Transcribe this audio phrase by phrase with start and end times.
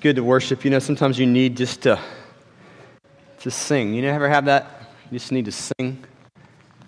[0.00, 0.64] good to worship.
[0.64, 2.00] You know, sometimes you need just to,
[3.40, 3.92] to sing.
[3.92, 4.94] You never have that?
[5.10, 6.02] You just need to sing.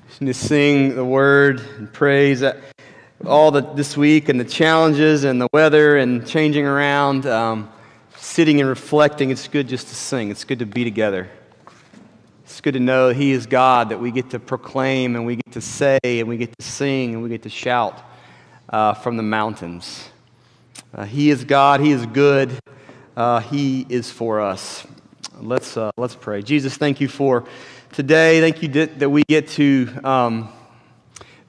[0.08, 2.42] Just need to sing the word and praise.
[3.26, 7.70] All the, this week and the challenges and the weather and changing around, um,
[8.16, 10.30] sitting and reflecting, it's good just to sing.
[10.30, 11.28] It's good to be together.
[12.44, 15.52] It's good to know He is God, that we get to proclaim and we get
[15.52, 18.02] to say and we get to sing and we get to shout
[18.70, 20.08] uh, from the mountains.
[20.94, 22.58] Uh, he is God, He is good,
[23.16, 24.86] uh, He is for us.
[25.40, 26.42] Let's, uh, let's pray.
[26.42, 27.44] Jesus, thank you for
[27.92, 28.40] today.
[28.40, 30.48] Thank you that we get to um,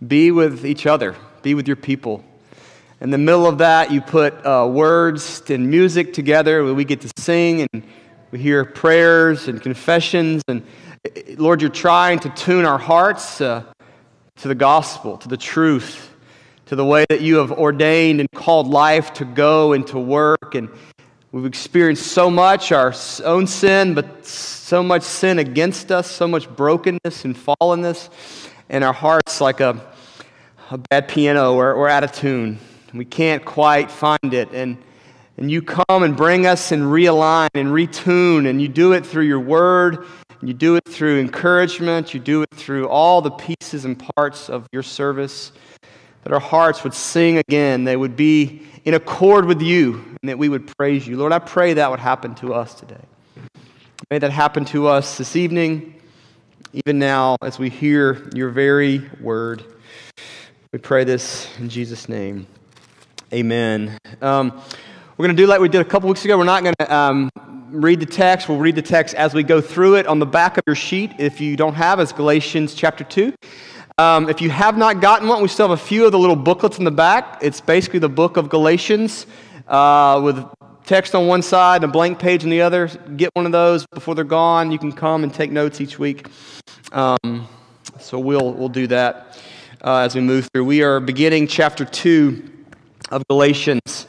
[0.05, 2.23] be with each other, be with your people.
[3.02, 7.02] In the middle of that, you put uh, words and music together where we get
[7.02, 7.84] to sing and
[8.32, 10.41] we hear prayers and confessions.
[10.48, 10.63] And
[11.38, 13.63] Lord, you're trying to tune our hearts uh,
[14.38, 16.13] to the gospel, to the truth,
[16.68, 20.55] to the way that you have ordained and called life to go and to work.
[20.55, 20.70] And
[21.34, 22.94] we've experienced so much our
[23.26, 28.10] own sin, but so much sin against us, so much brokenness and fallenness.
[28.70, 29.82] And our hearts, like a,
[30.70, 32.60] a bad piano, we're, we're out of tune.
[32.94, 34.54] We can't quite find it.
[34.54, 34.77] And,
[35.38, 39.26] and you come and bring us and realign and retune, and you do it through
[39.26, 40.05] your word.
[40.44, 42.13] You do it through encouragement.
[42.13, 45.52] You do it through all the pieces and parts of your service
[46.24, 47.84] that our hearts would sing again.
[47.84, 51.18] They would be in accord with you, and that we would praise you.
[51.18, 53.02] Lord, I pray that would happen to us today.
[54.10, 55.96] May that happen to us this evening,
[56.74, 59.63] even now, as we hear your very word.
[60.71, 62.48] We pray this in Jesus' name.
[63.32, 63.98] Amen.
[64.22, 64.62] Um,
[65.18, 66.38] we're going to do like we did a couple weeks ago.
[66.38, 67.29] We're not going to um,
[67.69, 68.50] read the text.
[68.50, 70.07] We'll read the text as we go through it.
[70.07, 73.34] On the back of your sheet, if you don't have, is Galatians chapter 2.
[74.00, 76.36] Um, if you have not gotten one, we still have a few of the little
[76.36, 77.38] booklets in the back.
[77.44, 79.28] It's basically the book of Galatians
[79.68, 80.44] uh, with
[80.84, 82.88] text on one side and a blank page on the other.
[83.16, 84.72] Get one of those before they're gone.
[84.72, 86.28] You can come and take notes each week.
[86.91, 87.47] Um,
[88.00, 89.40] so we'll, we'll do that
[89.84, 90.66] uh, as we move through.
[90.66, 92.50] We are beginning chapter 2
[93.12, 94.07] of Galatians.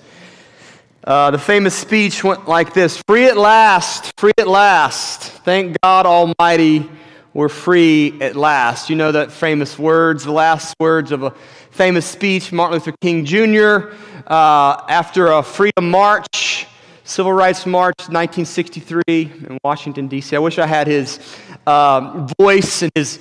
[1.06, 5.20] Uh, the famous speech went like this Free at last, free at last.
[5.20, 6.88] Thank God Almighty
[7.34, 8.88] we're free at last.
[8.88, 11.32] You know that famous words, the last words of a
[11.72, 13.92] famous speech, Martin Luther King Jr.,
[14.26, 16.66] uh, after a freedom march,
[17.02, 20.34] civil rights march, 1963 in Washington, D.C.
[20.34, 21.18] I wish I had his
[21.66, 23.18] um, voice and his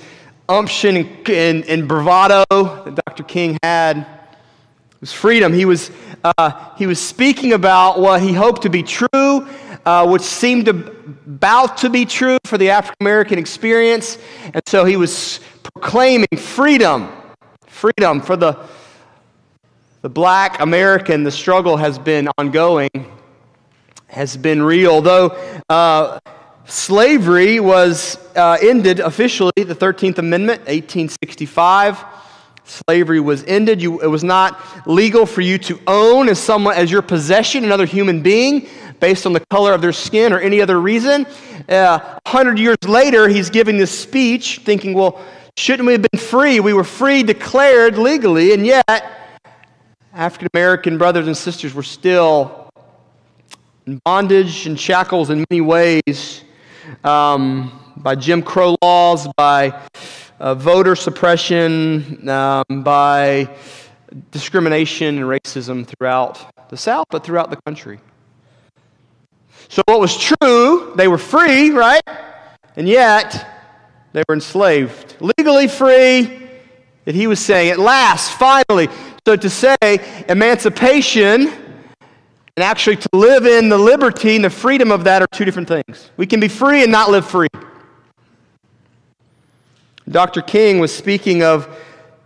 [0.48, 3.24] umption and, and, and, bravado that Dr.
[3.24, 3.98] King had.
[3.98, 5.52] It was freedom.
[5.52, 5.90] He was,
[6.22, 9.46] uh, he was speaking about what he hoped to be true
[9.84, 14.18] uh, which seemed about to be true for the African American experience.
[14.52, 17.12] And so he was proclaiming freedom,
[17.66, 18.58] freedom for the,
[20.02, 21.22] the black American.
[21.22, 22.90] The struggle has been ongoing,
[24.06, 25.00] has been real.
[25.02, 25.28] Though
[25.68, 26.18] uh,
[26.66, 32.23] slavery was uh, ended officially, the 13th Amendment, 1865
[32.64, 33.80] slavery was ended.
[33.80, 37.86] You, it was not legal for you to own as someone as your possession another
[37.86, 38.68] human being
[39.00, 41.26] based on the color of their skin or any other reason.
[41.26, 41.28] Uh,
[41.68, 45.22] a uh, hundred years later, he's giving this speech thinking, well,
[45.56, 46.60] shouldn't we have been free?
[46.60, 49.40] We were free declared legally, and yet
[50.12, 52.70] African American brothers and sisters were still
[53.86, 56.42] in bondage and shackles in many ways
[57.02, 59.78] um, by Jim Crow laws, by
[60.40, 63.48] uh, voter suppression, um, by
[64.30, 67.98] discrimination and racism throughout the South, but throughout the country.
[69.68, 72.02] So, what was true, they were free, right?
[72.76, 73.48] And yet,
[74.12, 75.16] they were enslaved.
[75.20, 76.48] Legally free,
[77.04, 78.88] that he was saying, at last, finally.
[79.26, 79.76] So, to say
[80.28, 81.52] emancipation
[82.56, 85.66] and actually to live in the liberty and the freedom of that are two different
[85.66, 86.10] things.
[86.16, 87.48] We can be free and not live free.
[90.08, 90.42] Dr.
[90.42, 91.68] King was speaking of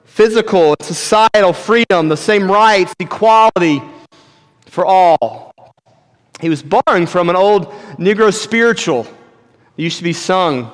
[0.05, 3.81] physical and societal freedom, the same rights, equality
[4.66, 5.53] for all.
[6.41, 9.12] He was borrowing from an old Negro spiritual that
[9.82, 10.70] used to be sung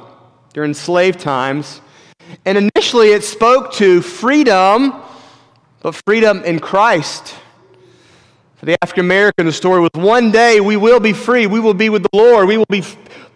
[0.54, 1.82] during slave times.
[2.46, 4.94] And initially it spoke to freedom,
[5.80, 7.34] but freedom in Christ.
[8.56, 11.46] For the African American, the story was one day we will be free.
[11.46, 12.48] We will be with the Lord.
[12.48, 12.82] We will be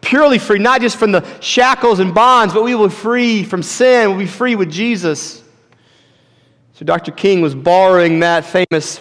[0.01, 3.63] purely free, not just from the shackles and bonds, but we will be free from
[3.63, 4.11] sin.
[4.11, 5.43] We'll be free with Jesus.
[6.75, 7.13] So Dr.
[7.13, 9.01] King was borrowing that famous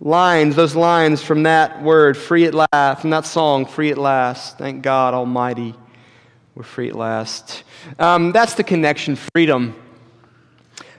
[0.00, 4.58] lines, those lines from that word, free at last, from that song, free at last.
[4.58, 5.74] Thank God Almighty,
[6.54, 7.64] we're free at last.
[7.98, 9.74] Um, that's the connection, freedom.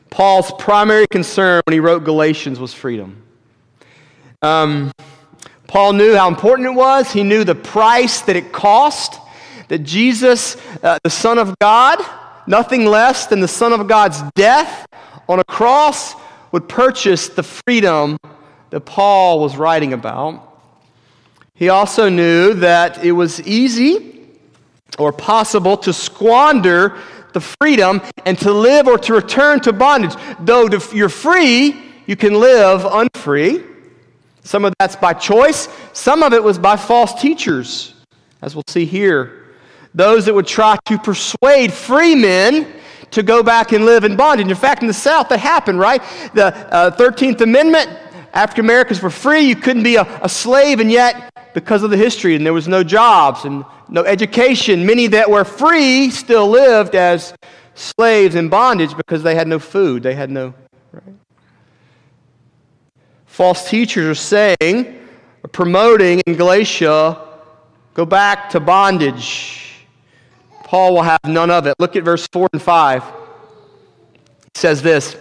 [0.10, 3.21] Paul's primary concern when he wrote Galatians was freedom.
[4.42, 4.92] Um,
[5.74, 7.12] Paul knew how important it was.
[7.12, 9.20] He knew the price that it cost,
[9.70, 11.98] that Jesus, uh, the Son of God,
[12.46, 14.86] nothing less than the Son of God's death
[15.28, 16.14] on a cross,
[16.52, 18.20] would purchase the freedom
[18.70, 20.62] that Paul was writing about.
[21.56, 24.28] He also knew that it was easy
[25.00, 27.00] or possible to squander
[27.34, 30.14] the freedom and to live or to return to bondage.
[30.40, 31.75] Though you're free,
[32.06, 33.73] you can live unfree.
[34.44, 37.94] Some of that's by choice, some of it was by false teachers,
[38.42, 39.48] as we'll see here.
[39.95, 42.68] Those that would try to persuade free men
[43.12, 44.48] to go back and live in bondage.
[44.48, 46.01] In fact, in the South, that happened, right?
[46.34, 47.90] The uh, 13th Amendment,
[48.34, 49.42] African Americans were free.
[49.42, 52.68] You couldn't be a, a slave, and yet, because of the history, and there was
[52.68, 57.34] no jobs and no education, many that were free still lived as
[57.75, 60.04] slaves in bondage because they had no food.
[60.04, 60.54] They had no,
[60.92, 61.16] right?
[63.34, 65.00] False teachers are saying,
[65.52, 67.20] promoting in Galatia,
[67.96, 69.80] go back to bondage.
[70.66, 71.74] Paul will have none of it.
[71.80, 73.04] Look at verse 4 and 5.
[73.04, 73.12] It
[74.54, 75.18] says this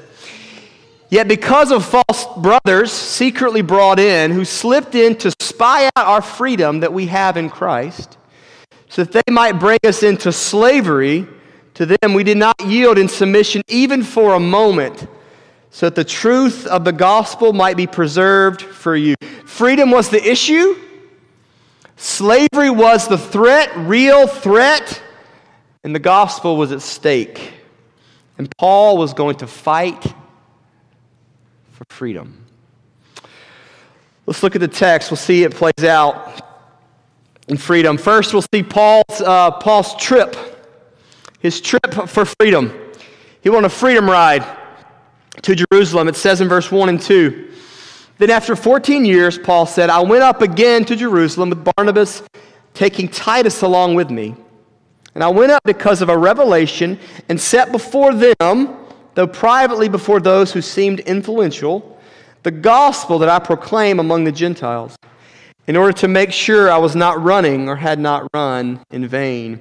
[1.08, 6.20] Yet because of false brothers secretly brought in, who slipped in to spy out our
[6.20, 8.18] freedom that we have in Christ,
[8.90, 11.26] so that they might bring us into slavery,
[11.72, 15.06] to them we did not yield in submission even for a moment
[15.72, 19.14] so that the truth of the gospel might be preserved for you.
[19.46, 20.76] Freedom was the issue,
[21.96, 25.02] slavery was the threat, real threat,
[25.82, 27.54] and the gospel was at stake.
[28.36, 30.02] And Paul was going to fight
[31.70, 32.44] for freedom.
[34.26, 35.10] Let's look at the text.
[35.10, 36.42] We'll see it plays out
[37.48, 37.96] in freedom.
[37.96, 40.36] First, we'll see Paul's, uh, Paul's trip,
[41.40, 42.72] his trip for freedom.
[43.42, 44.58] He went on a freedom ride
[45.42, 46.08] to Jerusalem.
[46.08, 47.50] It says in verse 1 and 2.
[48.18, 52.22] Then after 14 years, Paul said, I went up again to Jerusalem with Barnabas,
[52.74, 54.34] taking Titus along with me.
[55.14, 56.98] And I went up because of a revelation
[57.28, 58.76] and set before them,
[59.14, 62.00] though privately before those who seemed influential,
[62.44, 64.96] the gospel that I proclaim among the Gentiles,
[65.66, 69.60] in order to make sure I was not running or had not run in vain.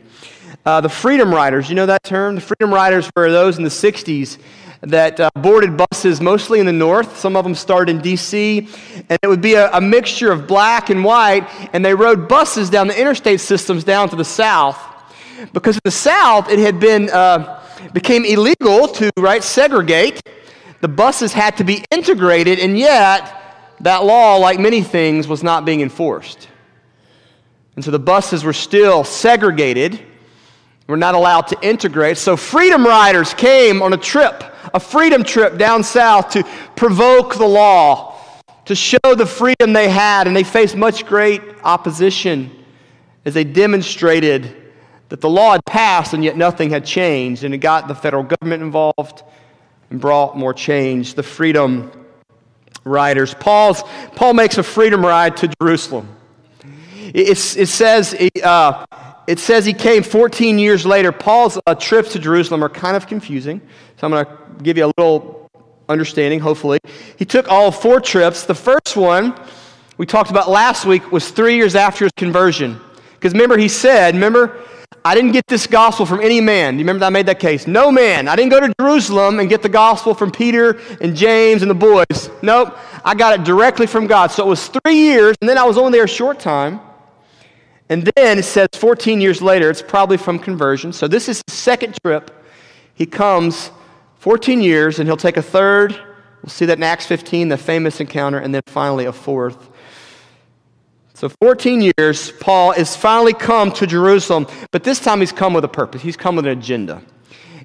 [0.65, 2.35] Uh, the Freedom Riders, you know that term?
[2.35, 4.37] The Freedom Riders were those in the 60s
[4.81, 7.17] that uh, boarded buses mostly in the north.
[7.17, 8.67] Some of them started in D.C.,
[9.09, 12.69] and it would be a, a, mixture of black and white, and they rode buses
[12.69, 14.79] down the interstate systems down to the south.
[15.53, 17.63] Because in the south, it had been, uh,
[17.93, 20.21] became illegal to, right, segregate.
[20.81, 25.63] The buses had to be integrated, and yet that law, like many things, was not
[25.63, 26.47] being enforced.
[27.75, 29.99] And so the buses were still segregated,
[30.91, 32.17] were not allowed to integrate.
[32.17, 34.43] So freedom riders came on a trip
[34.73, 36.43] a freedom trip down south to
[36.75, 38.15] provoke the law,
[38.65, 42.51] to show the freedom they had, and they faced much great opposition
[43.25, 44.55] as they demonstrated
[45.09, 48.23] that the law had passed and yet nothing had changed, and it got the federal
[48.23, 49.23] government involved
[49.89, 51.15] and brought more change.
[51.15, 51.91] The freedom
[52.85, 53.33] riders.
[53.33, 53.83] Paul's,
[54.15, 56.07] Paul makes a freedom ride to Jerusalem.
[57.13, 58.85] It, it says, uh,
[59.27, 61.11] it says he came 14 years later.
[61.11, 63.61] Paul's uh, trips to Jerusalem are kind of confusing,
[63.97, 65.49] so I'm going to give you a little
[65.87, 66.79] understanding, hopefully.
[67.17, 68.45] He took all four trips.
[68.45, 69.39] The first one
[69.97, 72.79] we talked about last week was three years after his conversion.
[73.13, 74.59] Because remember, he said, remember,
[75.03, 76.73] I didn't get this gospel from any man.
[76.73, 77.67] Do you remember that I made that case?
[77.67, 78.27] No man.
[78.27, 81.75] I didn't go to Jerusalem and get the gospel from Peter and James and the
[81.75, 82.29] boys.
[82.41, 82.77] Nope.
[83.03, 84.31] I got it directly from God.
[84.31, 86.79] So it was three years, and then I was only there a short time.
[87.91, 90.93] And then it says 14 years later, it's probably from conversion.
[90.93, 92.31] So this is his second trip.
[92.93, 93.69] He comes
[94.19, 95.91] 14 years, and he'll take a third.
[96.41, 99.69] We'll see that in Acts 15, the famous encounter, and then finally a fourth.
[101.15, 105.65] So, 14 years, Paul is finally come to Jerusalem, but this time he's come with
[105.65, 106.01] a purpose.
[106.01, 107.01] He's come with an agenda.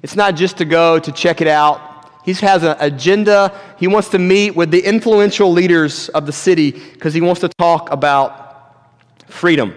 [0.03, 3.57] It's not just to go to check it out, he has an agenda.
[3.79, 7.49] He wants to meet with the influential leaders of the city because he wants to
[7.57, 9.73] talk about freedom.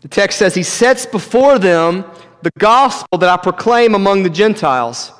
[0.00, 2.04] The text says he sets before them
[2.42, 5.12] the gospel that I proclaim among the Gentiles.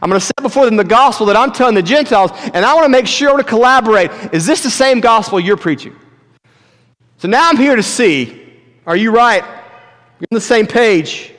[0.00, 2.72] I'm going to set before them the gospel that I'm telling the Gentiles, and I
[2.74, 4.10] want to make sure to collaborate.
[4.32, 5.94] Is this the same gospel you're preaching?
[7.18, 8.38] So now I'm here to see
[8.84, 9.44] are you right?
[9.44, 11.32] You're on the same page.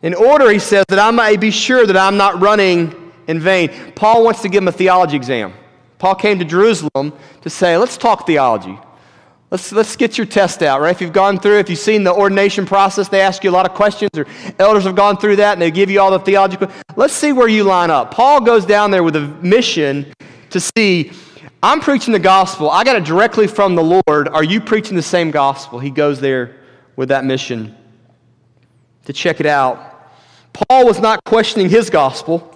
[0.00, 3.92] In order, he says, that I may be sure that I'm not running in vain.
[3.94, 5.52] Paul wants to give him a theology exam.
[5.98, 8.78] Paul came to Jerusalem to say, let's talk theology.
[9.50, 10.90] Let's, let's get your test out, right?
[10.90, 13.64] If you've gone through, if you've seen the ordination process, they ask you a lot
[13.64, 14.26] of questions, or
[14.58, 16.68] elders have gone through that and they give you all the theological.
[16.96, 18.10] Let's see where you line up.
[18.10, 20.12] Paul goes down there with a mission
[20.50, 21.12] to see
[21.62, 22.70] I'm preaching the gospel.
[22.70, 24.28] I got it directly from the Lord.
[24.28, 25.80] Are you preaching the same gospel?
[25.80, 26.56] He goes there
[26.94, 27.76] with that mission
[29.06, 30.12] to check it out.
[30.52, 32.47] Paul was not questioning his gospel,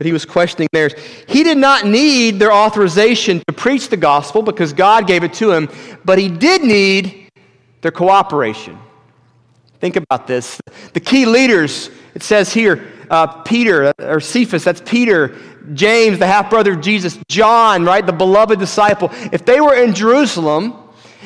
[0.00, 0.94] but he was questioning theirs.
[1.28, 5.50] He did not need their authorization to preach the gospel because God gave it to
[5.50, 5.68] him,
[6.06, 7.28] but he did need
[7.82, 8.78] their cooperation.
[9.78, 10.58] Think about this.
[10.94, 15.36] The key leaders, it says here, uh, Peter, or Cephas, that's Peter,
[15.74, 19.92] James, the half brother of Jesus, John, right, the beloved disciple, if they were in
[19.94, 20.78] Jerusalem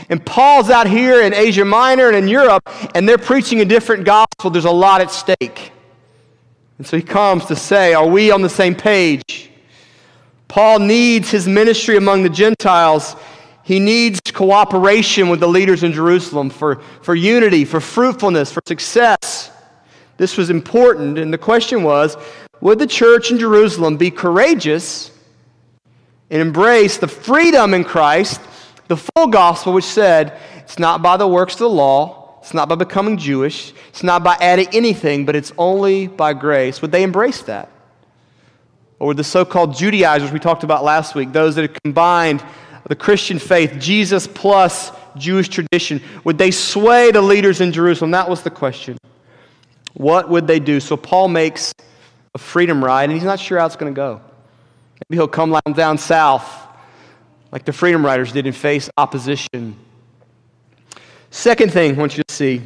[0.08, 4.04] and Paul's out here in Asia Minor and in Europe and they're preaching a different
[4.04, 5.70] gospel, there's a lot at stake.
[6.78, 9.50] And so he comes to say, Are we on the same page?
[10.48, 13.16] Paul needs his ministry among the Gentiles.
[13.62, 19.50] He needs cooperation with the leaders in Jerusalem for, for unity, for fruitfulness, for success.
[20.16, 22.16] This was important, and the question was
[22.60, 25.10] would the church in Jerusalem be courageous
[26.30, 28.40] and embrace the freedom in Christ,
[28.88, 32.68] the full gospel, which said, it's not by the works of the law, it's not
[32.68, 36.82] by becoming Jewish, it's not by adding anything, but it's only by grace?
[36.82, 37.70] Would they embrace that?
[38.98, 42.44] Or would the so called Judaizers we talked about last week, those that had combined
[42.86, 48.10] the Christian faith, Jesus plus Jewish tradition, would they sway the leaders in Jerusalem?
[48.10, 48.98] That was the question.
[49.94, 50.80] What would they do?
[50.80, 51.72] So Paul makes
[52.34, 54.20] a freedom ride, and he's not sure how it's going to go.
[55.08, 56.46] Maybe he'll come down south
[57.50, 59.76] like the freedom riders did and face opposition.
[61.34, 62.62] Second thing I want you to see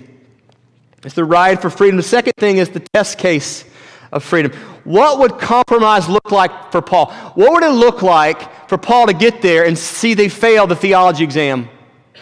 [1.02, 1.96] is the ride for freedom.
[1.96, 3.64] The second thing is the test case
[4.12, 4.52] of freedom.
[4.84, 7.10] What would compromise look like for Paul?
[7.34, 10.76] What would it look like for Paul to get there and see they fail the
[10.76, 11.70] theology exam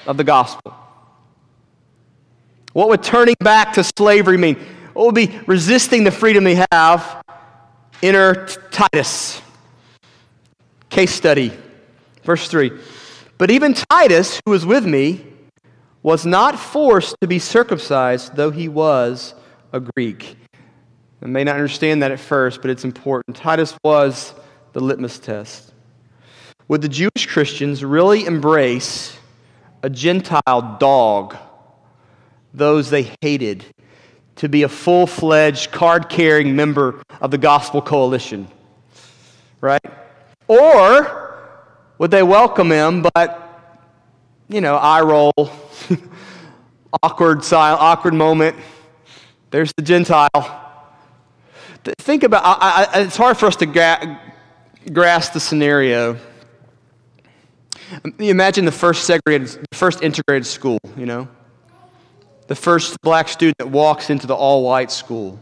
[0.07, 0.73] of the gospel?
[2.75, 4.55] What would turning back to slavery mean?
[4.93, 7.25] What would be resisting the freedom they have?
[8.05, 9.43] Enter Titus.
[10.91, 11.51] Case study.
[12.23, 12.71] Verse 3.
[13.37, 15.33] But even Titus, who was with me,
[16.07, 19.35] was not forced to be circumcised, though he was
[19.73, 20.37] a Greek.
[21.21, 23.37] I may not understand that at first, but it's important.
[23.37, 24.33] Titus was
[24.73, 25.75] the litmus test.
[26.69, 29.19] Would the Jewish Christians really embrace
[29.83, 31.37] a Gentile dog,
[32.55, 33.65] those they hated,
[34.37, 38.47] to be a full fledged, card carrying member of the Gospel Coalition.
[39.61, 39.83] Right?
[40.47, 41.37] Or
[41.99, 43.46] would they welcome him, but,
[44.49, 45.33] you know, eye roll,
[47.03, 48.57] awkward, silent, awkward moment.
[49.51, 50.73] There's the Gentile.
[51.99, 54.21] Think about I, I, it's hard for us to gra-
[54.93, 56.17] grasp the scenario.
[58.19, 61.29] Imagine the first segregated, first integrated school, you know?
[62.47, 65.41] the first black student that walks into the all white school.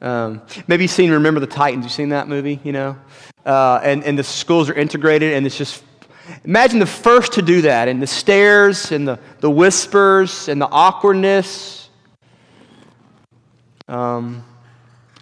[0.00, 1.84] Um, maybe you've seen Remember the Titans.
[1.84, 2.96] You've seen that movie, you know?
[3.44, 5.82] Uh, and, and the schools are integrated, and it's just
[6.44, 10.68] imagine the first to do that, and the stares, and the, the whispers, and the
[10.68, 11.90] awkwardness.
[13.88, 14.44] Um,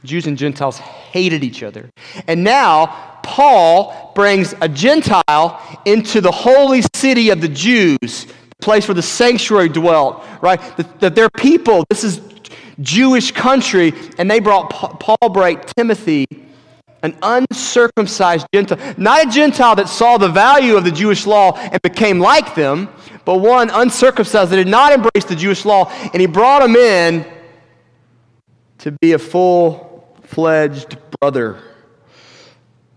[0.04, 1.90] Jews and Gentiles hated each other.
[2.26, 8.26] And now, Paul brings a Gentile into the holy city of the Jews
[8.58, 10.60] the place where the sanctuary dwelt, right?
[11.00, 12.20] That, their people, this is
[12.80, 16.26] Jewish country, and they brought Paul brought Timothy,
[17.02, 21.80] an uncircumcised Gentile, not a Gentile that saw the value of the Jewish law and
[21.82, 22.88] became like them,
[23.24, 27.24] but one uncircumcised that did not embrace the Jewish law, and he brought him in
[28.78, 31.60] to be a full fledged brother.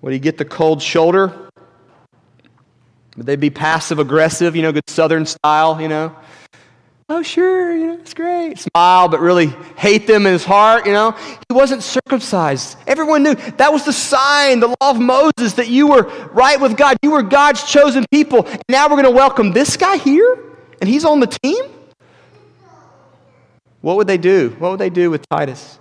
[0.02, 1.34] Would he get the cold shoulder?
[3.18, 6.16] Would they be passive aggressive, you know, good southern style, you know?
[7.12, 8.60] Oh, sure, you know, it's great.
[8.60, 11.12] Smile, but really hate them in his heart, you know?
[11.12, 12.78] He wasn't circumcised.
[12.86, 16.78] Everyone knew that was the sign, the law of Moses, that you were right with
[16.78, 16.98] God.
[17.02, 18.46] You were God's chosen people.
[18.46, 20.38] And now we're going to welcome this guy here,
[20.82, 21.66] and he's on the team?
[23.82, 24.56] What would they do?
[24.60, 25.80] What would they do with Titus?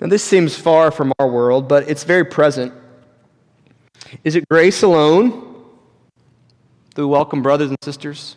[0.00, 2.72] Now, this seems far from our world, but it's very present.
[4.22, 5.42] Is it grace alone?
[6.96, 8.36] We welcome brothers and sisters?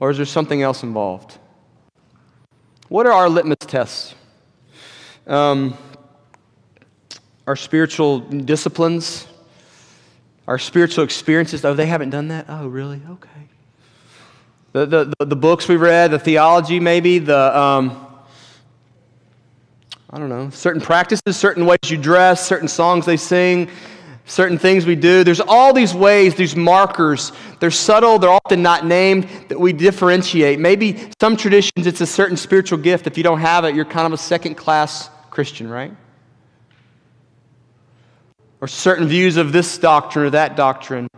[0.00, 1.38] Or is there something else involved?
[2.88, 4.14] What are our litmus tests?
[5.26, 5.76] Um,
[7.46, 9.26] our spiritual disciplines,
[10.46, 11.64] our spiritual experiences.
[11.64, 12.46] Oh, they haven't done that?
[12.48, 13.02] Oh, really?
[13.10, 13.28] Okay.
[14.72, 18.06] The, the, the, books we read, the theology, maybe, the, um,
[20.10, 23.70] I don't know, certain practices, certain ways you dress, certain songs they sing,
[24.28, 25.24] certain things we do.
[25.24, 27.32] There's all these ways, these markers.
[27.58, 30.60] They're subtle, they're often not named, that we differentiate.
[30.60, 33.08] Maybe some traditions, it's a certain spiritual gift.
[33.08, 35.92] If you don't have it, you're kind of a second class Christian, right?
[38.60, 41.08] or certain views of this doctrine or that doctrine.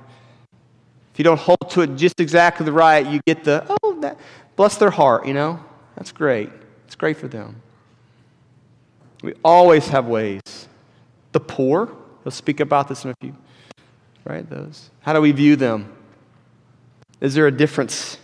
[1.13, 4.19] If you don't hold to it just exactly the right, you get the, oh, that,
[4.57, 5.63] bless their heart, you know?
[5.97, 6.51] That's great.
[6.87, 7.63] It's great for them.
[9.23, 10.41] We always have ways.
[11.33, 13.35] The poor, he'll speak about this in a few,
[14.25, 14.49] right?
[14.49, 14.91] Those.
[15.01, 15.93] How do we view them?
[17.21, 18.19] Is there a difference?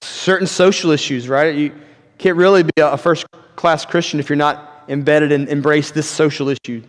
[0.00, 1.54] Certain social issues, right?
[1.54, 1.72] You
[2.18, 6.48] can't really be a first class Christian if you're not embedded and embrace this social
[6.48, 6.82] issue.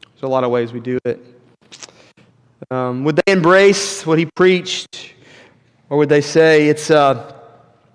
[0.00, 1.20] There's a lot of ways we do it.
[2.70, 5.14] Um, would they embrace what he preached?
[5.90, 7.34] Or would they say, it's, uh,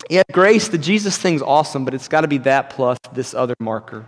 [0.10, 3.53] yeah, grace, the Jesus thing's awesome, but it's got to be that plus this other
[3.60, 4.05] marker?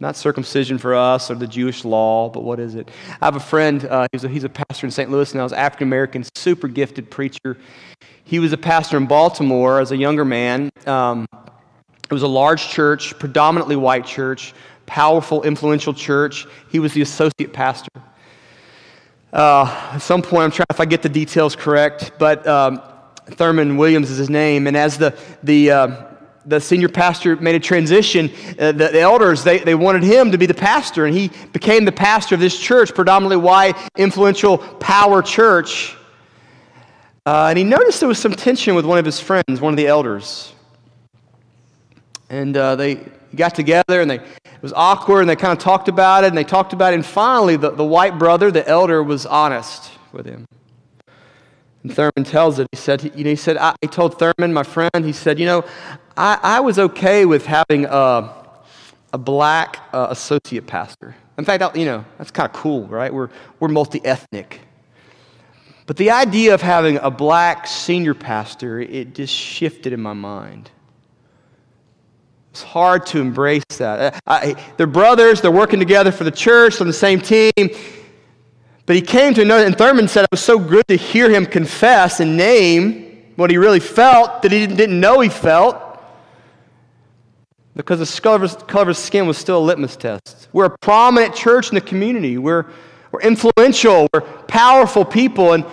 [0.00, 2.90] Not circumcision for us or the Jewish law, but what is it?
[3.20, 5.10] I have a friend, uh, he's, a, he's a pastor in St.
[5.10, 7.58] Louis now, he's African American, super gifted preacher.
[8.24, 10.70] He was a pastor in Baltimore as a younger man.
[10.86, 14.54] Um, it was a large church, predominantly white church,
[14.86, 16.46] powerful, influential church.
[16.70, 17.90] He was the associate pastor.
[19.32, 22.80] Uh, at some point, I'm trying if I get the details correct, but um,
[23.26, 24.66] Thurman Williams is his name.
[24.66, 26.09] And as the, the, uh,
[26.46, 30.38] the senior pastor made a transition, uh, the, the, elders, they, they wanted him to
[30.38, 35.22] be the pastor, and he became the pastor of this church, predominantly white, influential, power
[35.22, 35.96] church.
[37.26, 39.76] Uh, and he noticed there was some tension with one of his friends, one of
[39.76, 40.54] the elders.
[42.30, 43.04] And uh, they
[43.34, 46.36] got together and they, it was awkward and they kind of talked about it and
[46.36, 46.96] they talked about it.
[46.96, 50.46] And finally, the, the white brother, the elder, was honest with him.
[51.82, 52.68] And Thurman tells it.
[52.72, 55.64] He said, you know, he said, I, told Thurman, my friend, he said, you know,
[56.16, 58.34] I, I was okay with having a,
[59.12, 61.14] a black uh, associate pastor.
[61.38, 63.12] In fact, you know, that's kind of cool, right?
[63.12, 64.60] We're, we're multi ethnic.
[65.86, 70.70] But the idea of having a black senior pastor, it just shifted in my mind.
[72.50, 74.14] It's hard to embrace that.
[74.14, 77.52] Uh, I, they're brothers, they're working together for the church on the same team.
[78.86, 81.46] But he came to know, and Thurman said it was so good to hear him
[81.46, 85.89] confess and name what he really felt that he didn't know he felt
[87.80, 90.48] because the color of skin was still a litmus test.
[90.52, 92.66] We're a prominent church in the community, we're,
[93.10, 95.64] we're influential, we're powerful people, and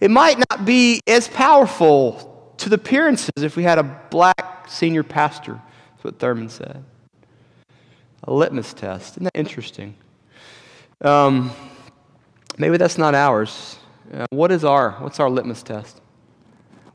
[0.00, 5.02] it might not be as powerful to the appearances if we had a black senior
[5.02, 5.60] pastor.
[5.92, 6.84] That's what Thurman said.
[8.24, 9.14] A litmus test.
[9.14, 9.94] Isn't that interesting?
[11.00, 11.50] Um,
[12.56, 13.76] maybe that's not ours.
[14.12, 16.00] Uh, what is our, what's our litmus test?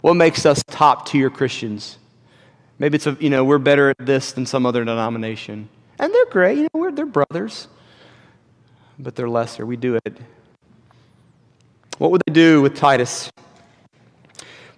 [0.02, 1.98] What makes us top tier Christians?
[2.80, 5.70] Maybe it's a, you know, we're better at this than some other denomination.
[6.00, 7.68] And they're great, you know, we're, they're brothers,
[9.00, 9.66] but they're lesser.
[9.66, 10.18] We do it.
[11.98, 13.32] What would they do with Titus?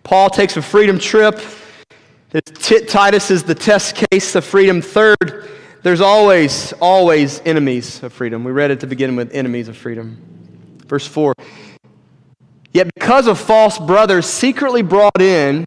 [0.04, 1.42] Paul takes a freedom trip
[2.32, 4.82] Titus is the test case of freedom.
[4.82, 5.50] Third,
[5.82, 8.44] there's always, always enemies of freedom.
[8.44, 10.22] We read it to begin with enemies of freedom.
[10.86, 11.34] Verse 4
[12.72, 15.66] Yet because of false brothers secretly brought in,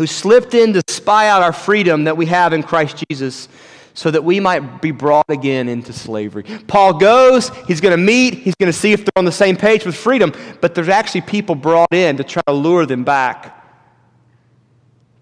[0.00, 3.50] who slipped in to spy out our freedom that we have in Christ Jesus,
[3.92, 6.42] so that we might be brought again into slavery.
[6.66, 9.56] Paul goes, he's going to meet, he's going to see if they're on the same
[9.56, 10.32] page with freedom,
[10.62, 13.62] but there's actually people brought in to try to lure them back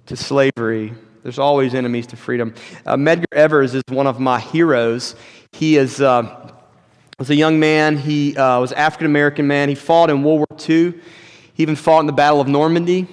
[0.06, 0.94] to slavery.
[1.24, 2.54] There's always enemies to freedom.
[2.86, 5.16] Uh, Medgar Evers is one of my heroes.
[5.50, 6.52] He is, uh,
[7.18, 7.96] was a young man.
[7.96, 9.70] He uh, was African American man.
[9.70, 10.92] He fought in World War II.
[11.54, 13.08] He even fought in the Battle of Normandy.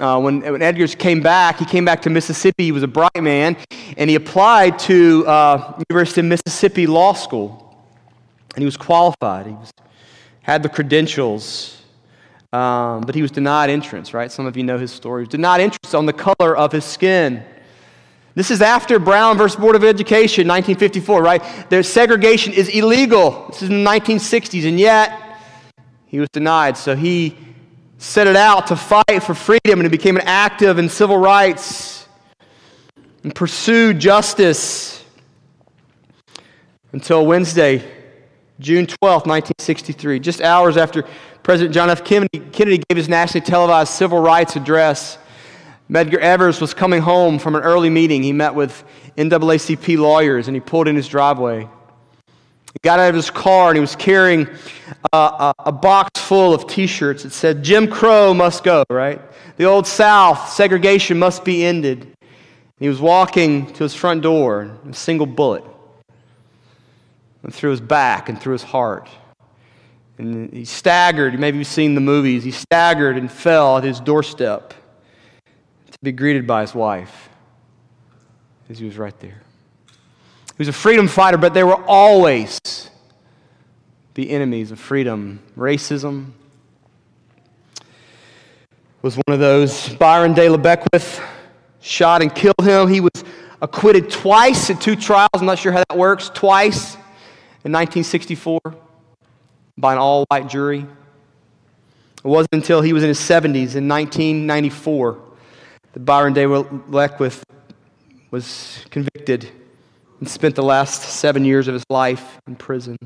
[0.00, 2.64] Uh, when, when Edgar's came back, he came back to Mississippi.
[2.64, 3.54] He was a bright man,
[3.98, 7.76] and he applied to uh, University of Mississippi Law School,
[8.54, 9.46] and he was qualified.
[9.46, 9.70] He was,
[10.40, 11.82] had the credentials.
[12.50, 14.32] Um, but he was denied entrance, right?
[14.32, 15.20] Some of you know his story.
[15.20, 17.44] He was denied entrance on the color of his skin.
[18.34, 21.68] This is after Brown versus Board of Education, 1954, right?
[21.68, 23.48] Their segregation is illegal.
[23.48, 25.20] This is in the 1960s, and yet
[26.06, 26.78] he was denied.
[26.78, 27.36] So he
[28.00, 32.08] set it out to fight for freedom, and he became an active in civil rights
[33.22, 35.04] and pursued justice
[36.92, 37.78] until Wednesday,
[38.58, 41.04] June 12, 1963, just hours after
[41.42, 42.02] President John F.
[42.02, 45.18] Kennedy gave his nationally televised civil rights address.
[45.90, 48.22] Medgar Evers was coming home from an early meeting.
[48.22, 48.82] He met with
[49.18, 51.68] NAACP lawyers and he pulled in his driveway.
[52.72, 54.48] He got out of his car and he was carrying
[55.12, 59.20] a, a, box full of t shirts that said, Jim Crow must go, right?
[59.56, 62.02] The Old South, segregation must be ended.
[62.02, 62.16] And
[62.78, 65.64] he was walking to his front door, a single bullet
[67.42, 69.08] went through his back and through his heart.
[70.18, 71.38] And he staggered.
[71.38, 72.44] Maybe you've seen the movies.
[72.44, 74.74] He staggered and fell at his doorstep
[75.90, 77.30] to be greeted by his wife
[78.68, 79.40] as he was right there.
[80.60, 82.60] Was a freedom fighter, but they were always
[84.12, 85.40] the enemies of freedom.
[85.56, 86.32] Racism
[89.00, 89.88] was one of those.
[89.94, 91.18] Byron de la Beckwith
[91.80, 92.88] shot and killed him.
[92.88, 93.24] He was
[93.62, 95.30] acquitted twice in two trials.
[95.32, 96.28] I'm not sure how that works.
[96.28, 96.92] Twice
[97.64, 98.60] in 1964
[99.78, 100.80] by an all white jury.
[100.80, 105.18] It wasn't until he was in his 70s in 1994
[105.94, 107.42] that Byron de Beckwith
[108.30, 109.50] was convicted
[110.20, 112.96] and spent the last seven years of his life in prison.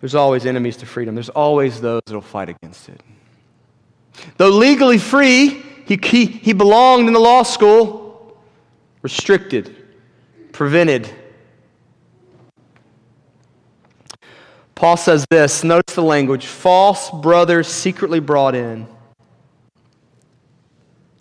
[0.00, 1.14] There's always enemies to freedom.
[1.14, 3.00] There's always those that will fight against it.
[4.36, 8.38] Though legally free, he, he, he belonged in the law school,
[9.02, 9.74] restricted,
[10.52, 11.10] prevented.
[14.74, 18.86] Paul says this notice the language false brothers secretly brought in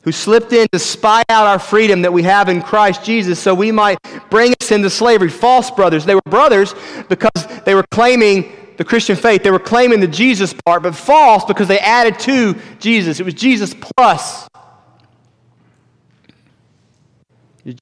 [0.04, 3.56] who slipped in to spy out our freedom that we have in Christ Jesus so
[3.56, 3.98] we might
[4.30, 5.30] bring us into slavery.
[5.30, 6.06] False brothers.
[6.06, 6.76] They were brothers
[7.08, 9.44] because they were claiming the Christian faith.
[9.44, 13.20] They were claiming the Jesus part, but false because they added to Jesus.
[13.20, 14.48] It was Jesus plus.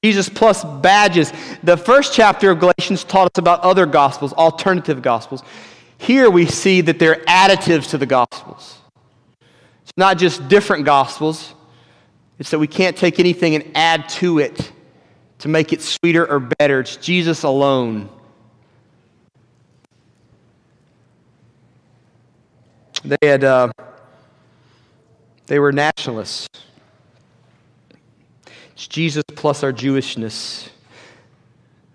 [0.03, 1.33] Jesus plus badges.
[1.63, 5.41] The first chapter of Galatians taught us about other gospels, alternative gospels.
[5.97, 8.77] Here we see that they're additives to the gospels.
[9.83, 11.55] It's not just different gospels,
[12.41, 14.71] it's that we can't take anything and add to it
[15.37, 16.79] to make it sweeter or better.
[16.79, 18.09] It's Jesus alone.
[23.03, 23.71] They had, uh,
[25.45, 26.47] they were nationalists.
[28.71, 30.69] It's Jesus plus our Jewishness.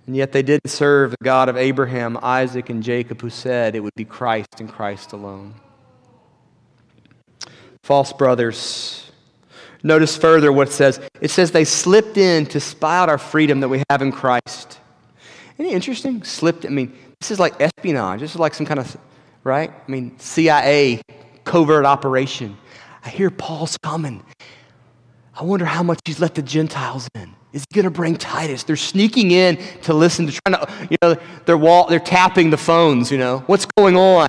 [0.07, 3.81] And yet they didn't serve the God of Abraham, Isaac, and Jacob, who said it
[3.81, 5.55] would be Christ and Christ alone.
[7.83, 9.06] False brothers
[9.87, 10.99] Notice further what it says.
[11.21, 14.81] It says they slipped in to spy out our freedom that we have in Christ.
[15.55, 16.25] Isn't it interesting?
[16.25, 16.67] Slipped.
[16.67, 18.19] I mean, this is like espionage.
[18.19, 18.97] This is like some kind of,
[19.45, 19.71] right?
[19.71, 21.03] I mean, CIA
[21.45, 22.57] covert operation.
[23.05, 24.25] I hear Paul's coming.
[25.39, 27.33] I wonder how much he's let the Gentiles in.
[27.53, 28.65] Is he going to bring Titus?
[28.65, 32.57] They're sneaking in to listen to trying to, you know, they're, wall, they're tapping the
[32.57, 33.45] phones, you know.
[33.47, 34.27] What's going on?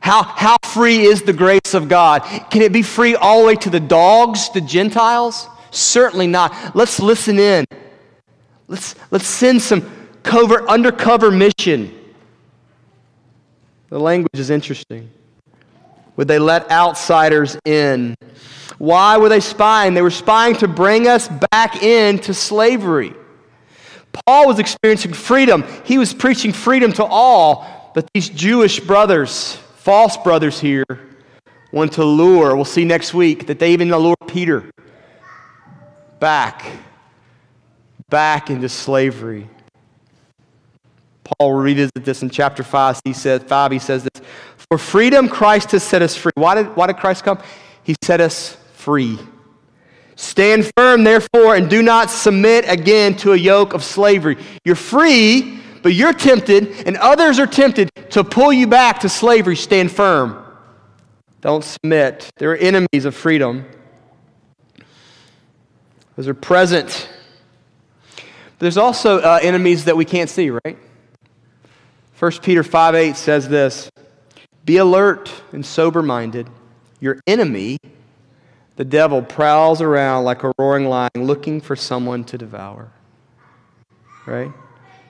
[0.00, 2.20] How, how free is the grace of God?
[2.50, 5.48] Can it be free all the way to the dogs, the Gentiles?
[5.70, 6.76] Certainly not.
[6.76, 7.64] Let's listen in.
[8.68, 9.90] Let's, let's send some
[10.22, 11.94] covert, undercover mission.
[13.88, 15.08] The language is interesting.
[16.16, 18.14] Would they let outsiders in?
[18.76, 19.94] Why were they spying?
[19.94, 23.14] They were spying to bring us back into slavery.
[24.12, 25.64] Paul was experiencing freedom.
[25.84, 30.84] He was preaching freedom to all, but these Jewish brothers, false brothers here
[31.70, 34.68] want to lure, we'll see next week, that they even allure Peter
[36.18, 36.66] back,
[38.08, 39.48] back into slavery.
[41.22, 43.00] Paul revisits this in chapter 5.
[43.04, 44.24] He says, 5, he says this
[44.56, 46.32] For freedom, Christ has set us free.
[46.34, 47.38] Why did, why did Christ come?
[47.84, 49.20] He set us free.
[50.16, 54.36] Stand firm, therefore, and do not submit again to a yoke of slavery.
[54.64, 59.54] You're free, but you're tempted, and others are tempted to pull you back to slavery.
[59.54, 60.44] Stand firm.
[61.42, 62.28] Don't submit.
[62.38, 63.64] They're enemies of freedom.
[66.16, 67.08] Those are present.
[68.58, 70.76] There's also uh, enemies that we can't see, right?
[72.18, 73.88] 1 Peter 5 8 says this
[74.64, 76.48] Be alert and sober minded.
[76.98, 77.78] Your enemy,
[78.74, 82.90] the devil, prowls around like a roaring lion looking for someone to devour.
[84.26, 84.50] Right?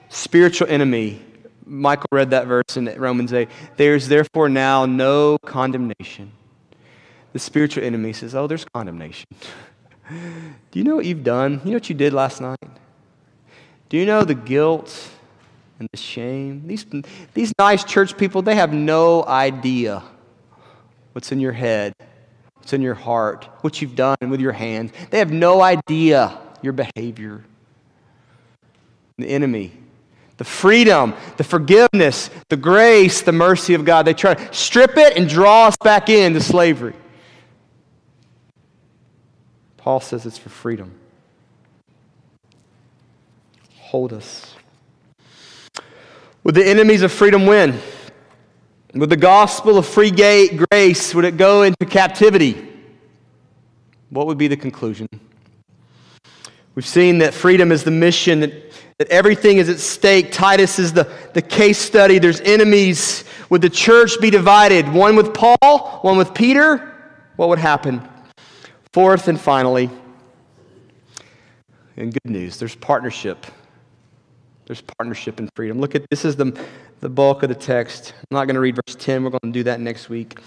[0.09, 1.21] Spiritual enemy.
[1.65, 3.49] Michael read that verse in Romans 8.
[3.75, 6.31] There's therefore now no condemnation.
[7.33, 9.27] The spiritual enemy says, Oh, there's condemnation.
[10.09, 11.61] Do you know what you've done?
[11.63, 12.57] You know what you did last night?
[13.89, 15.09] Do you know the guilt
[15.79, 16.65] and the shame?
[16.67, 16.85] These,
[17.33, 20.03] these nice church people, they have no idea
[21.11, 21.93] what's in your head,
[22.55, 24.91] what's in your heart, what you've done with your hands.
[25.09, 27.43] They have no idea your behavior.
[29.17, 29.73] The enemy
[30.37, 34.05] the freedom, the forgiveness, the grace, the mercy of God.
[34.05, 36.93] They try to strip it and draw us back into slavery.
[39.77, 40.93] Paul says it's for freedom.
[43.75, 44.55] Hold us.
[46.43, 47.79] Would the enemies of freedom win?
[48.93, 52.67] Would the gospel of free grace, would it go into captivity?
[54.09, 55.07] What would be the conclusion?
[56.75, 58.66] We've seen that freedom is the mission that
[58.97, 60.31] that everything is at stake.
[60.31, 62.17] Titus is the, the case study.
[62.17, 63.23] There's enemies.
[63.49, 64.91] Would the church be divided?
[64.91, 66.95] One with Paul, one with Peter?
[67.35, 68.01] What would happen?
[68.93, 69.91] Fourth and finally,
[71.95, 72.57] and good news.
[72.57, 73.45] There's partnership.
[74.65, 75.79] There's partnership and freedom.
[75.79, 76.59] Look at this is the,
[76.99, 78.13] the bulk of the text.
[78.17, 79.23] I'm not going to read verse 10.
[79.23, 80.39] We're going to do that next week.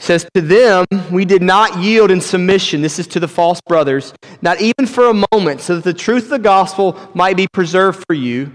[0.00, 2.82] Says, To them we did not yield in submission.
[2.82, 6.24] This is to the false brothers, not even for a moment, so that the truth
[6.24, 8.52] of the gospel might be preserved for you.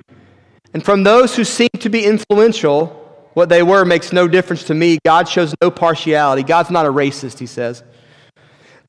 [0.73, 2.87] And from those who seem to be influential,
[3.35, 4.97] what they were makes no difference to me.
[5.05, 6.41] God shows no partiality.
[6.41, 7.83] God's not a racist, he says.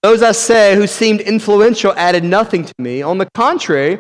[0.03, 3.03] Those I say who seemed influential added nothing to me.
[3.03, 3.99] On the contrary,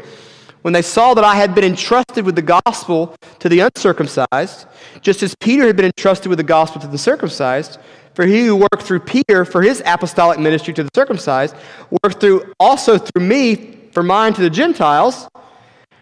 [0.62, 4.66] when they saw that I had been entrusted with the gospel to the uncircumcised,
[5.00, 7.78] just as Peter had been entrusted with the gospel to the circumcised,
[8.16, 11.54] for he who worked through Peter for his apostolic ministry to the circumcised,
[12.02, 15.28] worked through also through me for mine to the Gentiles.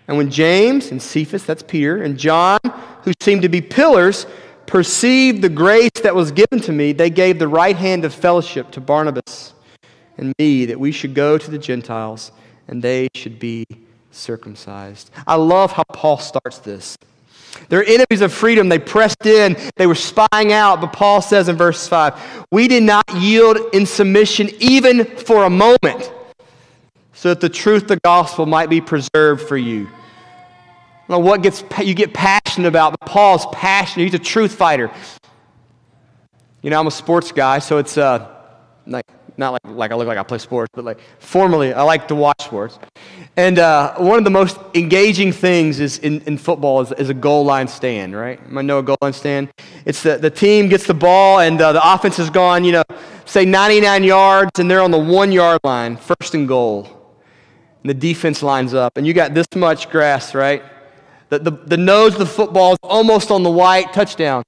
[0.07, 2.61] And when James and Cephas, that's Peter, and John,
[3.03, 4.27] who seemed to be pillars,
[4.67, 8.71] perceived the grace that was given to me, they gave the right hand of fellowship
[8.71, 9.53] to Barnabas
[10.17, 12.31] and me that we should go to the Gentiles
[12.69, 13.67] and they should be
[14.13, 15.11] circumcised.
[15.27, 16.97] I love how Paul starts this.
[17.69, 18.69] They're enemies of freedom.
[18.69, 19.57] They pressed in.
[19.77, 20.81] They were spying out.
[20.81, 25.51] But Paul says in verse 5 We did not yield in submission even for a
[25.51, 26.13] moment,
[27.13, 29.89] so that the truth of the gospel might be preserved for you.
[31.07, 34.05] What gets, you get passionate about, but Paul's passionate.
[34.05, 34.91] He's a truth fighter.
[36.63, 38.27] You know, I'm a sports guy, so it's uh,
[38.87, 39.05] like
[39.37, 42.15] not like, like I look like I play sports, but like formally, I like to
[42.15, 42.79] watch sports.
[43.37, 47.15] And uh, one of the most engaging things is in, in football is, is, a
[47.15, 48.39] goal line stand, right?
[48.55, 49.49] I know a goal line stand.
[49.85, 52.85] It's the, the team gets the ball and uh, the offense has gone, you know,
[53.25, 56.87] say 99 yards and they're on the one yard line, first and goal.
[57.83, 60.63] And the defense lines up and you got this much grass, right?
[61.31, 64.45] The, the, the nose of the football is almost on the white touchdown.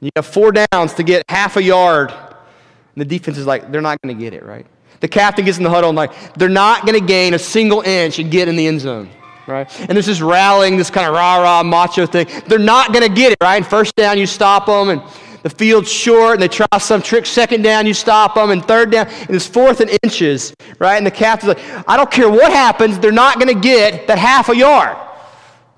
[0.00, 3.82] You have four downs to get half a yard and the defense is like, they're
[3.82, 4.66] not going to get it, right?
[5.02, 7.80] The captain gets in the huddle and like, they're not going to gain a single
[7.82, 9.10] inch and get in the end zone,
[9.48, 9.68] right?
[9.80, 12.28] And this rallying, this kind of rah-rah macho thing.
[12.46, 13.56] They're not going to get it, right?
[13.56, 15.02] And first down, you stop them, and
[15.42, 17.26] the field's short, and they try some trick.
[17.26, 20.98] Second down, you stop them, and third down, and it's fourth and inches, right?
[20.98, 24.18] And the captain's like, I don't care what happens, they're not going to get that
[24.18, 24.96] half a yard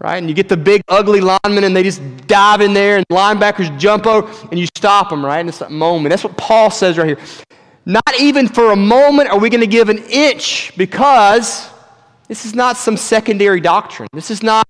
[0.00, 0.18] right?
[0.18, 3.78] And you get the big, ugly linemen, and they just dive in there, and linebackers
[3.78, 5.38] jump over, and you stop them, right?
[5.38, 6.10] And it's that moment.
[6.10, 7.18] That's what Paul says right here.
[7.86, 11.68] Not even for a moment are we going to give an inch because
[12.28, 14.08] this is not some secondary doctrine.
[14.12, 14.64] This is not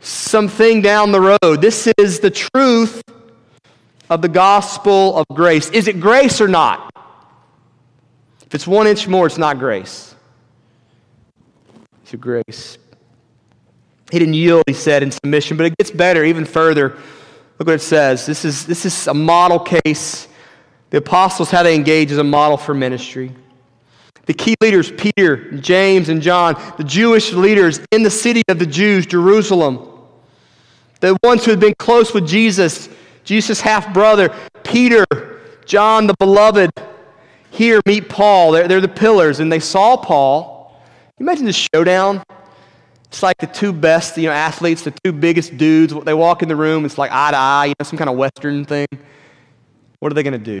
[0.00, 1.60] something down the road.
[1.60, 3.02] This is the truth
[4.08, 5.70] of the gospel of grace.
[5.70, 6.90] Is it grace or not?
[8.46, 10.14] If it's one inch more, it's not grace.
[12.02, 12.78] It's a grace.
[14.10, 16.90] He didn't yield, he said, in submission, but it gets better even further.
[17.58, 18.26] Look what it says.
[18.26, 20.28] This is, this is a model case.
[20.92, 23.32] The apostles, how they engage, is a model for ministry.
[24.26, 28.66] The key leaders, Peter, James, and John, the Jewish leaders in the city of the
[28.66, 29.88] Jews, Jerusalem,
[31.00, 32.90] the ones who had been close with Jesus,
[33.24, 35.06] Jesus' half brother, Peter,
[35.64, 36.70] John the beloved,
[37.50, 38.52] here meet Paul.
[38.52, 40.78] They're, they're the pillars, and they saw Paul.
[41.18, 42.22] You imagine the showdown?
[43.06, 45.94] It's like the two best, you know, athletes, the two biggest dudes.
[46.04, 48.16] They walk in the room, it's like eye to eye, you know, some kind of
[48.18, 48.86] Western thing.
[50.00, 50.60] What are they going to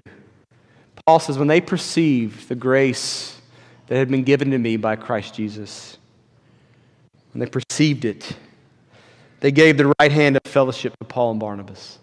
[1.06, 3.40] Paul says, when they perceived the grace
[3.86, 5.98] that had been given to me by Christ Jesus,
[7.32, 8.36] when they perceived it,
[9.40, 11.98] they gave the right hand of fellowship to Paul and Barnabas.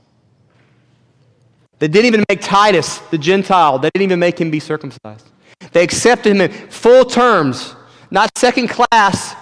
[1.79, 5.29] They didn't even make Titus, the Gentile, they didn't even make him be circumcised.
[5.71, 7.75] They accepted him in full terms,
[8.11, 9.35] not second class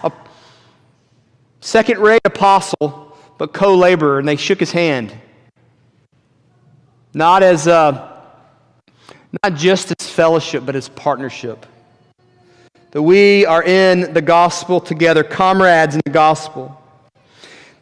[1.67, 5.13] second rate apostle, but co laborer, and they shook his hand.
[7.13, 8.16] Not as uh,
[9.43, 11.65] not just as fellowship, but as partnership.
[12.91, 16.81] That we are in the gospel together, comrades in the gospel.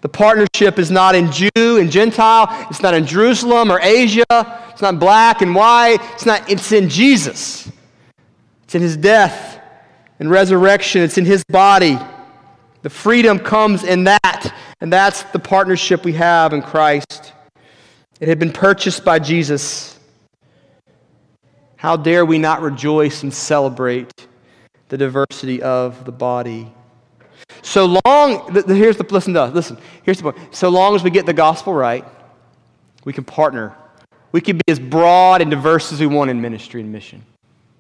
[0.01, 4.23] The partnership is not in Jew and Gentile, it's not in Jerusalem or Asia,
[4.69, 7.71] it's not black and white, it's not it's in Jesus.
[8.65, 9.60] It's in his death
[10.19, 11.97] and resurrection, it's in his body.
[12.81, 17.34] The freedom comes in that, and that's the partnership we have in Christ.
[18.19, 19.94] It had been purchased by Jesus.
[21.86, 24.12] How dare we not rejoice and celebrate
[24.89, 26.74] the diversity of the body?
[27.62, 30.56] So long, here's the, listen to listen, here's the point.
[30.56, 32.04] So long as we get the gospel right,
[33.04, 33.76] we can partner.
[34.32, 37.24] We can be as broad and diverse as we want in ministry and mission.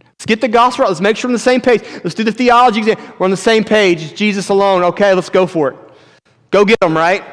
[0.03, 0.89] Let's get the gospel right.
[0.89, 1.81] Let's make sure we're on the same page.
[2.03, 2.99] Let's do the theology exam.
[3.17, 4.03] We're on the same page.
[4.03, 4.83] It's Jesus alone.
[4.83, 5.77] Okay, let's go for it.
[6.51, 7.23] Go get them, right?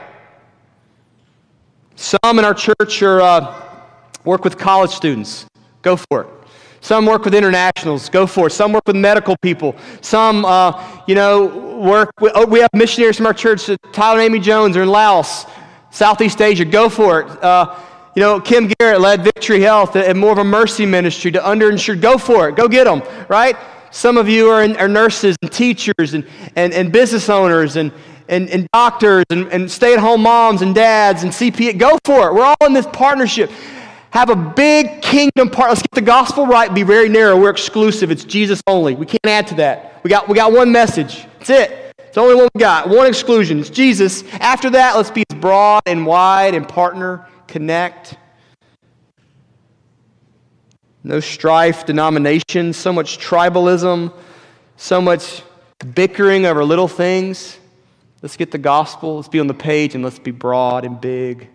[1.97, 3.63] Some in our church are, uh,
[4.25, 5.45] work with college students.
[5.83, 6.29] Go for it.
[6.83, 8.09] Some work with internationals.
[8.09, 8.51] Go for it.
[8.51, 9.77] Some work with medical people.
[10.01, 12.11] Some, uh, you know, work.
[12.21, 13.71] With, oh, we have missionaries from our church.
[13.93, 15.47] Tyler and Amy Jones are in Laos,
[15.93, 16.65] Southeast Asia.
[16.65, 17.43] Go for it.
[17.43, 17.77] Uh,
[18.17, 22.01] you know, Kim Garrett led Victory Health and more of a mercy ministry to underinsured.
[22.01, 22.57] Go for it.
[22.57, 23.57] Go get them, right?
[23.93, 27.93] Some of you are, in, are nurses and teachers and, and, and business owners and,
[28.29, 31.79] and, and doctors and, and stay at home moms and dads and CPA.
[31.79, 32.35] Go for it.
[32.35, 33.53] We're all in this partnership
[34.13, 35.71] have a big kingdom part.
[35.71, 37.41] Let's get the gospel right, be very narrow.
[37.41, 38.11] We're exclusive.
[38.11, 38.95] It's Jesus only.
[38.95, 40.01] We can't add to that.
[40.05, 41.27] We got, we got one message.
[41.39, 41.95] That's it.
[41.99, 42.91] It's only one we got.
[42.91, 43.59] One exclusion.
[43.59, 44.23] It's Jesus.
[44.35, 48.19] After that, let's be as broad and wide and partner, connect.
[51.05, 54.13] No strife, denominations, so much tribalism,
[54.77, 55.43] so much
[55.95, 57.59] bickering over little things.
[58.21, 59.17] Let's get the gospel.
[59.17, 61.49] Let's be on the page and let's be broad and big.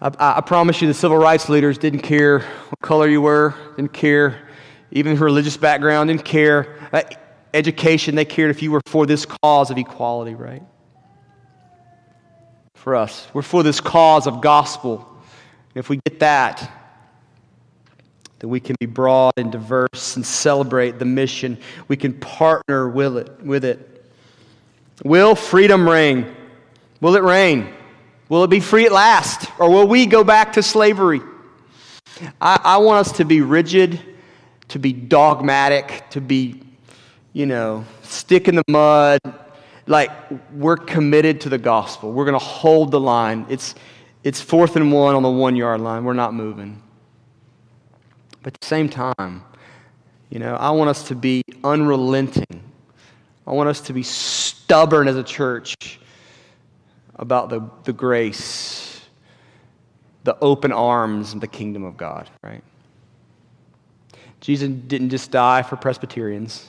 [0.00, 3.92] I, I, promise you, the civil rights leaders didn't care what color you were, didn't
[3.92, 4.48] care,
[4.92, 6.76] even your religious background, didn't care.
[6.92, 7.02] Uh,
[7.52, 10.62] education, they cared if you were for this cause of equality, right?
[12.74, 15.04] For us, we're for this cause of gospel.
[15.74, 16.70] And if we get that,
[18.38, 21.58] then we can be broad and diverse and celebrate the mission.
[21.88, 23.42] We can partner with it.
[23.42, 24.12] With it.
[25.04, 26.36] Will freedom reign?
[27.00, 27.74] Will it reign?
[28.28, 29.50] Will it be free at last?
[29.58, 31.20] Or will we go back to slavery?
[32.40, 34.00] I, I want us to be rigid,
[34.68, 36.60] to be dogmatic, to be,
[37.32, 39.20] you know, stick in the mud.
[39.86, 40.10] Like,
[40.52, 42.12] we're committed to the gospel.
[42.12, 43.46] We're going to hold the line.
[43.48, 43.74] It's,
[44.24, 46.04] it's fourth and one on the one yard line.
[46.04, 46.82] We're not moving.
[48.42, 49.42] But at the same time,
[50.28, 52.44] you know, I want us to be unrelenting.
[53.46, 55.74] I want us to be stubborn as a church
[57.18, 59.00] about the, the grace,
[60.24, 62.62] the open arms of the kingdom of God, right?
[64.40, 66.68] Jesus didn't just die for Presbyterians,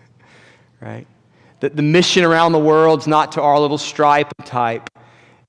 [0.80, 1.06] right?
[1.60, 4.88] The, the mission around the world is not to our little stripe type.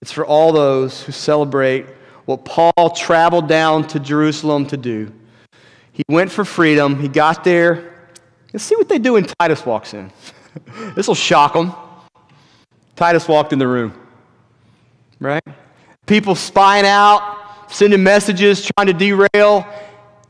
[0.02, 1.86] It's for all those who celebrate
[2.26, 5.14] what Paul traveled down to Jerusalem to do.
[5.94, 7.00] He went for freedom.
[7.00, 8.10] He got there.
[8.54, 10.12] Let's see what they do when Titus walks in.
[10.96, 11.74] this will shock them.
[12.96, 14.07] Titus walked in the room
[15.20, 15.44] right?
[16.06, 17.38] People spying out,
[17.70, 19.68] sending messages, trying to derail.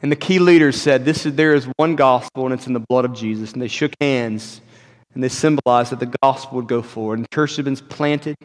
[0.01, 2.83] And the key leaders said, this is, There is one gospel, and it's in the
[2.89, 3.53] blood of Jesus.
[3.53, 4.61] And they shook hands,
[5.13, 7.19] and they symbolized that the gospel would go forward.
[7.19, 8.35] And church had been planted.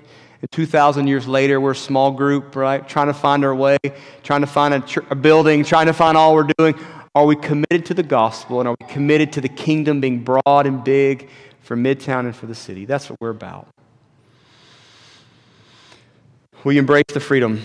[0.40, 2.86] And 2,000 years later, we're a small group, right?
[2.88, 3.78] Trying to find our way,
[4.22, 6.74] trying to find a, a building, trying to find all we're doing.
[7.14, 10.66] Are we committed to the gospel, and are we committed to the kingdom being broad
[10.66, 11.28] and big
[11.60, 12.86] for Midtown and for the city?
[12.86, 13.68] That's what we're about.
[16.64, 17.60] Will you embrace the freedom?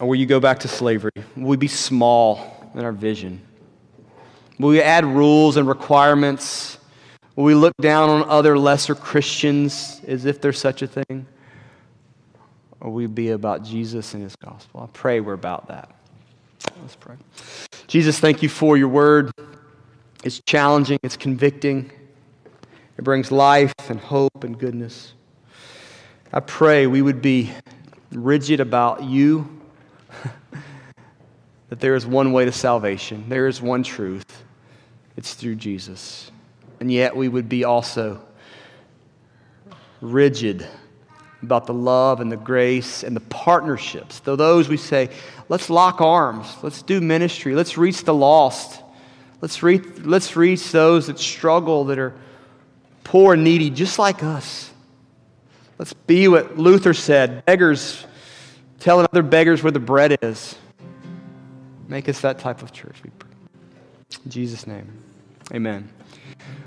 [0.00, 1.12] Or will you go back to slavery?
[1.36, 3.40] Will we be small in our vision?
[4.58, 6.78] Will we add rules and requirements?
[7.36, 11.26] Will we look down on other lesser Christians as if there's such a thing?
[12.80, 14.80] Or will we be about Jesus and his gospel?
[14.82, 15.90] I pray we're about that.
[16.80, 17.14] Let's pray.
[17.86, 19.30] Jesus, thank you for your word.
[20.24, 21.92] It's challenging, it's convicting,
[22.96, 25.12] it brings life and hope and goodness.
[26.30, 27.50] I pray we would be
[28.12, 29.48] rigid about you,
[31.70, 34.44] that there is one way to salvation, there is one truth.
[35.16, 36.30] It's through Jesus.
[36.80, 38.20] And yet we would be also
[40.00, 40.66] rigid
[41.42, 44.20] about the love and the grace and the partnerships.
[44.20, 45.08] Though those we say,
[45.48, 48.82] let's lock arms, let's do ministry, let's reach the lost,
[49.40, 52.14] let's reach, let's reach those that struggle, that are
[53.02, 54.70] poor and needy, just like us.
[55.78, 58.04] Let's be what Luther said beggars
[58.80, 60.56] telling other beggars where the bread is.
[61.86, 63.30] Make us that type of church, we pray.
[64.24, 64.92] In Jesus' name,
[65.52, 65.88] amen.